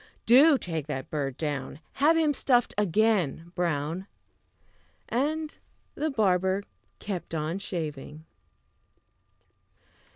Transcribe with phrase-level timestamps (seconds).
[0.25, 4.07] Do take that bird down; Have him stuffed again, Brown!"
[5.07, 5.55] And
[5.93, 6.63] the barber
[6.97, 8.25] kept on shaving.